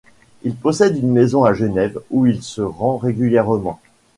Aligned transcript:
Il 0.41 0.55
possède 0.55 0.97
une 0.97 1.11
maison 1.11 1.43
à 1.43 1.53
Genève 1.53 1.99
où 2.09 2.25
il 2.25 2.41
se 2.41 2.61
rend 2.63 2.97
régulièrement. 2.97 3.79